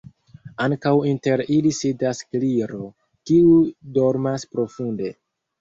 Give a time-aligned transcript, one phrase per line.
[0.63, 2.89] Ankaŭ inter ili sidis Gliro,
[3.31, 3.55] kiu
[3.99, 5.17] dormas profunde.